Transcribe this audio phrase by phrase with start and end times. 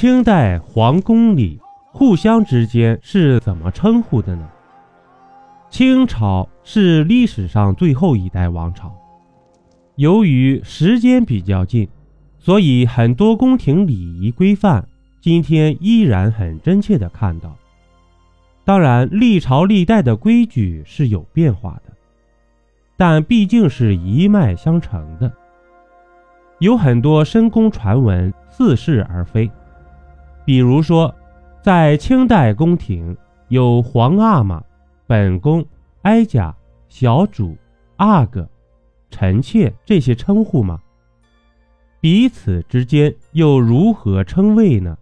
[0.00, 1.60] 清代皇宫里
[1.92, 4.48] 互相之间是怎么称呼的呢？
[5.68, 8.90] 清朝是历史上最后一代王朝，
[9.96, 11.86] 由于时间比较近，
[12.38, 14.88] 所以很多宫廷礼仪规范
[15.20, 17.54] 今天依然很真切的看到。
[18.64, 21.92] 当然，历朝历代的规矩是有变化的，
[22.96, 25.30] 但毕竟是一脉相承的。
[26.58, 29.50] 有很多深宫传闻似是而非。
[30.50, 31.14] 比如说，
[31.62, 33.16] 在清代宫廷
[33.50, 34.60] 有皇阿玛、
[35.06, 35.64] 本宫、
[36.02, 36.52] 哀家、
[36.88, 37.56] 小主、
[37.98, 38.50] 阿哥、
[39.10, 40.80] 臣妾这些称呼吗？
[42.00, 44.98] 彼此之间又如何称谓呢？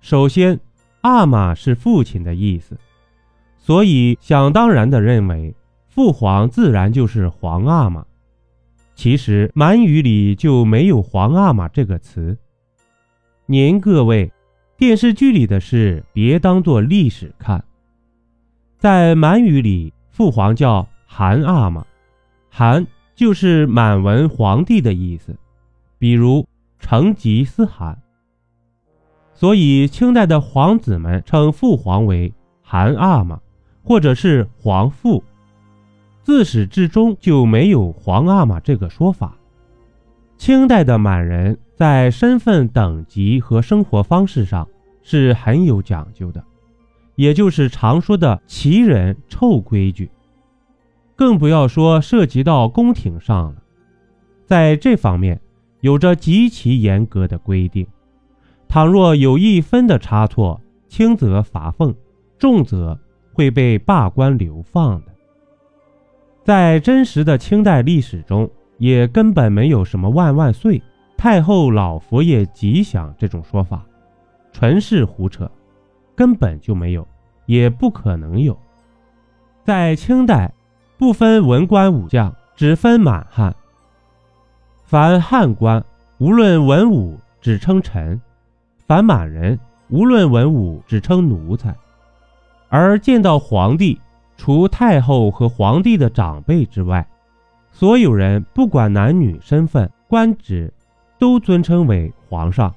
[0.00, 0.60] 首先，
[1.00, 2.78] 阿玛是父亲的意思，
[3.58, 5.52] 所以想当然的认为
[5.88, 8.06] 父皇自然就是皇阿玛。
[8.94, 12.38] 其实满语里就没有皇阿玛这个词。
[13.48, 14.32] 您各位，
[14.76, 17.64] 电视剧里的事别当做历史看。
[18.76, 21.86] 在满语里，父皇叫韩阿玛，
[22.50, 22.84] 韩
[23.14, 25.36] 就是满文皇帝的意思，
[25.96, 26.44] 比如
[26.80, 27.96] 成吉思汗。
[29.32, 33.38] 所以清代的皇子们称父皇为韩阿玛，
[33.84, 35.22] 或者是皇父，
[36.24, 39.36] 自始至终就没有皇阿玛这个说法。
[40.36, 41.58] 清代的满人。
[41.76, 44.66] 在身份等级和生活方式上
[45.02, 46.42] 是很有讲究的，
[47.16, 50.08] 也就是常说的“奇人臭规矩”，
[51.14, 53.62] 更不要说涉及到宫廷上了。
[54.46, 55.38] 在这方面，
[55.82, 57.86] 有着极其严格的规定。
[58.66, 61.94] 倘若有一分的差错，轻则罚俸，
[62.38, 62.98] 重则
[63.34, 65.12] 会被罢官流放的。
[66.42, 70.82] 在真实的清代历史中，也根本没有什么“万万岁”。
[71.16, 73.82] 太后老佛爷吉祥这种说法，
[74.52, 75.50] 纯是胡扯，
[76.14, 77.06] 根本就没有，
[77.46, 78.56] 也不可能有。
[79.64, 80.52] 在清代，
[80.98, 83.54] 不分文官武将，只分满汉。
[84.84, 85.82] 凡汉官，
[86.18, 88.20] 无论文武，只称臣；
[88.86, 89.58] 凡满人，
[89.88, 91.74] 无论文武，只称奴才。
[92.68, 93.98] 而见到皇帝，
[94.36, 97.08] 除太后和皇帝的长辈之外，
[97.78, 100.72] 所有人不管男女身份、官职。
[101.18, 102.74] 都尊称为皇上，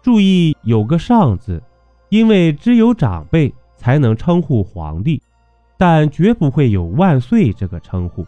[0.00, 1.60] 注意有个“上”字，
[2.08, 5.20] 因为只有长辈才能称呼皇帝，
[5.76, 8.24] 但绝不会有“万岁”这个称呼。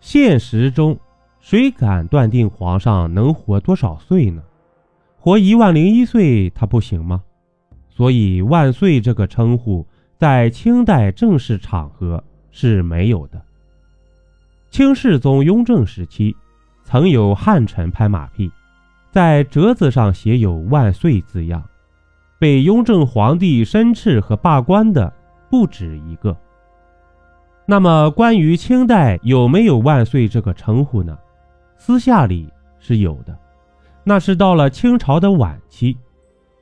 [0.00, 0.98] 现实中，
[1.38, 4.42] 谁敢断定皇上能活多少岁呢？
[5.18, 7.22] 活一万零一岁，他不行吗？
[7.90, 9.86] 所以“万岁”这个称呼
[10.16, 13.42] 在清代正式场合是没有的。
[14.70, 16.36] 清世宗雍正时期。
[16.84, 18.50] 曾有汉臣拍马屁，
[19.10, 21.62] 在折子上写有“万岁”字样，
[22.38, 25.12] 被雍正皇帝申斥和罢官的
[25.50, 26.34] 不止一个。
[27.66, 31.18] 那么，关于清代有没有“万岁”这个称呼呢？
[31.76, 33.38] 私下里是有的，
[34.02, 35.94] 那是到了清朝的晚期，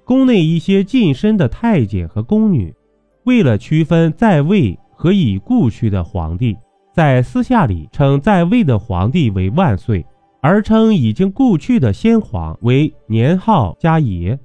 [0.03, 2.75] 宫内一些近身的太监和宫女，
[3.23, 6.57] 为了区分在位和已故去的皇帝，
[6.97, 10.07] 在私下里称在位的皇帝为“万岁”。
[10.41, 14.39] 而称已经故去的先皇为年号加爷，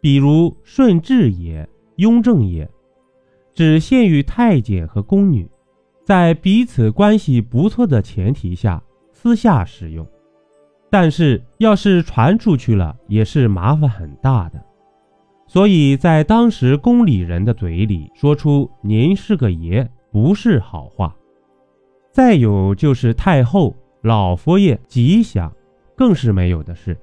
[0.00, 2.68] 比如顺治爷、雍正爷，
[3.54, 5.48] 只限于太监和宫女，
[6.04, 8.82] 在彼此关系不错的前提下
[9.12, 10.04] 私下使用。
[10.90, 14.60] 但是要是传出去了，也是麻烦很大的。
[15.46, 21.14] 所以在当时宫里人的嘴里说出“您是个爷”不是好话。
[22.18, 23.76] 再有就是太后。
[24.02, 25.52] 老佛爷吉祥，
[25.94, 26.98] 更是没有的事，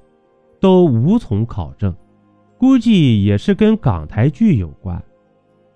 [0.59, 1.95] 都无从考证，
[2.57, 5.01] 估计也是跟港台剧有关。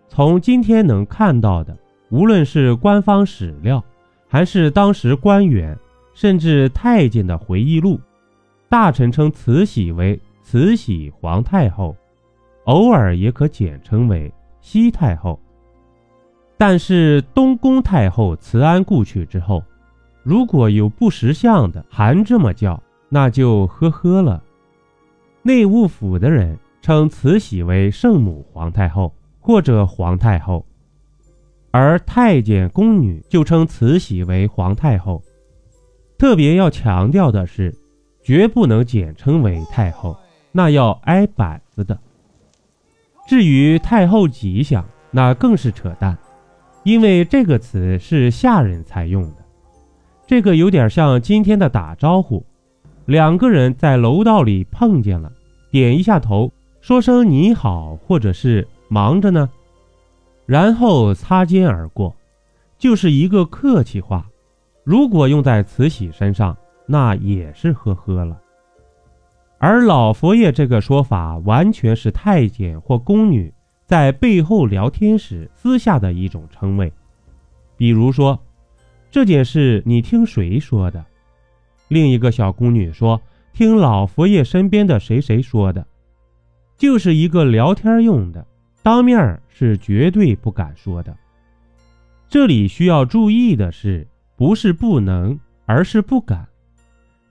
[0.10, 1.78] 从今天能看到的，
[2.10, 3.82] 无论是官方史料，
[4.28, 5.78] 还是当时官员，
[6.14, 7.98] 甚至太监的回忆录，
[8.68, 11.96] 大臣称慈禧为慈禧皇太后，
[12.66, 15.40] 偶尔也可简称为西太后。
[16.60, 19.64] 但是东宫太后慈安故去之后。
[20.22, 24.44] 如果有不识相的还这么叫，那就呵呵了。
[25.42, 30.66] 内务府的人称慈禧为圣母皇太后或者皇太后，
[31.72, 35.24] 而太监宫女就称慈禧为皇太后。
[36.18, 37.74] 特别要强调的是，
[38.22, 40.16] 绝不能简称为太后，
[40.52, 41.98] 那要挨板子的。
[43.26, 46.16] 至于太后吉祥，那更是扯淡，
[46.84, 49.36] 因为这个词是下人才用的。
[50.26, 52.46] 这个有点像今天的打招呼，
[53.06, 55.32] 两个人在楼道里碰见了，
[55.72, 59.50] 点一下头，说声你好，或者是忙着呢，
[60.46, 62.16] 然后擦肩而过，
[62.78, 64.26] 就是一个客气话。
[64.84, 66.56] 如果用在慈禧身上，
[66.88, 68.40] 那也是呵呵了。
[69.58, 73.54] 而老佛爷这个说法，完全是太监或宫女
[73.90, 76.94] 在背后聊天时私下的一种称谓。
[77.76, 78.40] 比如说，
[79.10, 81.04] 这件事你听谁说的？
[81.88, 83.20] 另一个小宫女说
[83.52, 85.84] ：“听老佛爷身边的谁谁说的。”
[86.78, 88.46] 就是一个聊天用的，
[88.84, 91.18] 当面是绝对不敢说的。
[92.28, 96.48] 这里需要注意的是，不是不能，而是不敢。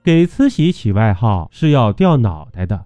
[0.03, 2.85] 给慈禧起外号是要掉脑袋的。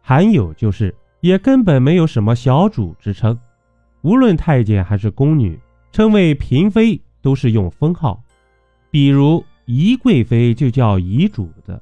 [0.00, 3.38] 还有就是，也根本没有什么小主之称，
[4.02, 5.58] 无论太监还是宫女，
[5.92, 8.22] 称谓嫔妃都是用封号，
[8.90, 11.80] 比如宜贵妃就叫宜主子，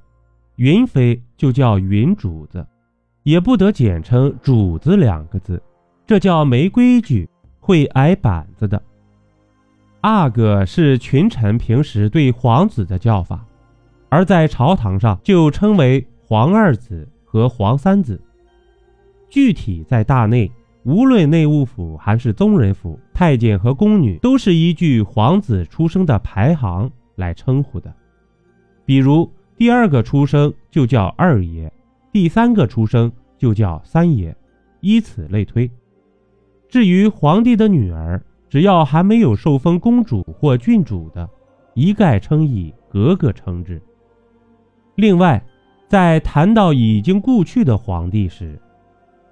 [0.57, 2.67] 云妃就叫云主子，
[3.23, 5.63] 也不得简称主子两个字，
[6.07, 7.29] 这叫没规矩，
[7.61, 8.83] 会挨板子的。
[10.01, 13.45] 阿哥是群臣平时对皇子的叫法。
[14.11, 18.19] 而在朝堂上就称为皇二子和皇三子。
[19.29, 20.51] 具体在大内，
[20.85, 27.93] 无论内务府还是宗人府，太监和宫女都是依据皇子出生的排行来称呼的。
[28.85, 31.71] 比如第二个出生就叫二爷，
[32.11, 34.35] 第三个出生就叫三爷，
[34.81, 35.71] 以此类推。
[36.69, 41.29] 至于皇帝的女儿，只要还没有受封公主或郡主的，
[41.75, 43.81] 一概称以格格称之。
[44.95, 45.45] 另外，
[45.87, 48.59] 在谈到已经故去的皇帝时，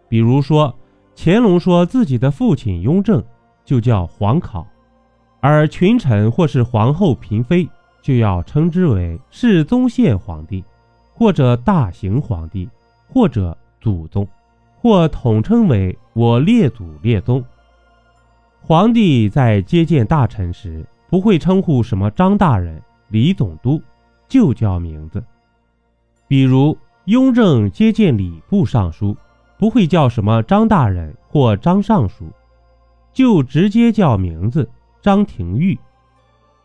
[0.09, 0.75] 比如说
[1.15, 3.23] 乾隆说自己的父亲雍正
[3.65, 4.67] 就叫皇考，
[5.41, 7.69] 而群臣或是皇后、嫔妃
[8.03, 10.63] 就要称之为世宗宪皇帝，
[11.13, 12.69] 或者大行皇帝，
[13.09, 14.27] 或者祖宗，
[14.77, 17.45] 或统称为我列祖列宗。
[18.61, 23.81] 皇帝在接见大臣时，不会称呼什么张大人、李总督，
[24.29, 25.23] 就叫名字。
[26.29, 29.17] 比如雍正接见礼部尚书，
[29.59, 32.27] 不会叫什么张大人或张尚书，
[33.13, 34.69] 就直接叫名字
[35.01, 35.79] 张廷玉。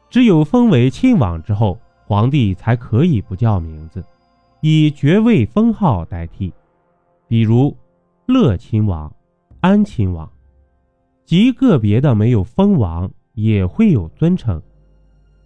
[0.09, 4.03] 只有封为亲王之后，皇帝才可以不叫名字，
[4.59, 6.53] 以爵位封号代替。
[7.27, 7.75] 比如
[8.25, 9.13] 乐亲王、
[9.61, 10.29] 安亲王，
[11.25, 14.61] 极个别的没有封王也会有尊称，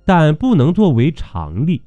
[0.03, 1.81] 但不能作为常例。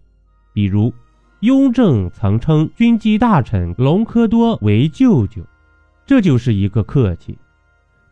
[0.52, 0.92] 比如。
[1.40, 5.40] 雍正曾称军机大臣隆科多为舅舅，
[6.04, 7.38] 这就是一个客气。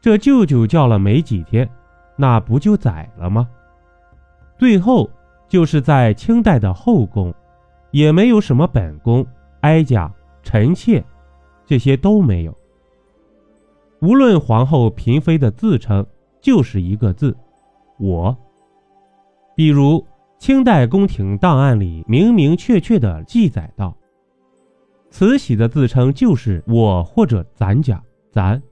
[0.01, 1.69] 这舅舅叫了没几天，
[2.15, 3.49] 那不就宰了吗？
[4.57, 5.11] 最后
[5.49, 7.35] 就是在清代的后宫，
[7.91, 9.27] 也没有什么本宫、
[9.63, 10.09] 哀家、
[10.45, 11.05] 臣妾，
[11.65, 12.57] 这些都没有。
[14.03, 16.07] 无论皇后、嫔妃的自称，
[16.41, 17.37] 就是一个字
[17.99, 18.37] “我”。
[19.57, 20.07] 比如。
[20.39, 23.97] 清代宫廷档案里明明确确地记载道
[25.11, 28.63] ：“慈禧的自称就是我或者咱家咱。”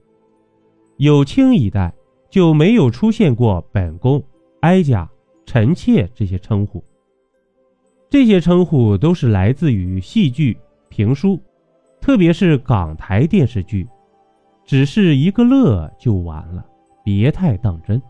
[0.97, 1.93] 有清一代
[2.29, 4.23] 就没有出现过本宫、
[4.61, 5.09] 哀家、
[5.45, 6.83] 臣妾这些称呼。
[8.09, 10.57] 这些称呼都是来自于戏剧、
[10.87, 11.37] 评书，
[11.99, 13.85] 特别是港台电视剧，
[14.63, 16.65] 只是一个乐就完了，
[17.03, 18.01] 别太当真。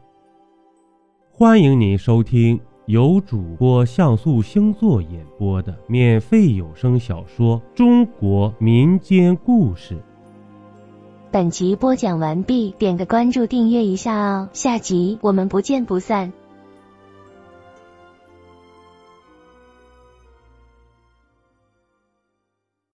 [1.32, 2.60] 欢迎您收听。
[2.88, 9.96] 由主播像素星座演播的免费有声小说《中国民间故事》。
[11.32, 16.32] 本集播讲完毕，点个关注，订阅一下哦，下集我们不见不散。